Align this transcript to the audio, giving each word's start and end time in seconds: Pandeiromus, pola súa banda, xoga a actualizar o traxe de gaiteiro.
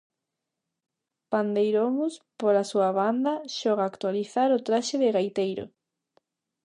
Pandeiromus, 1.31 2.13
pola 2.39 2.63
súa 2.71 2.89
banda, 2.99 3.33
xoga 3.57 3.81
a 3.83 3.89
actualizar 3.91 4.49
o 4.57 4.63
traxe 4.67 4.95
de 5.01 5.09
gaiteiro. 5.17 5.65